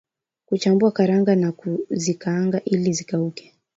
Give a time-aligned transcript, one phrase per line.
[0.59, 3.55] Chambua karanga na kuzikaanga ili zikauke